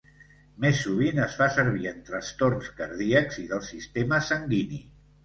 Més 0.63 0.77
sovint 0.85 1.19
es 1.25 1.35
fa 1.41 1.49
servir 1.57 1.85
en 1.89 1.99
trastorns 2.07 2.71
cardíacs 2.79 3.39
i 3.45 3.47
del 3.53 3.63
sistema 3.69 4.21
sanguini. 4.31 4.81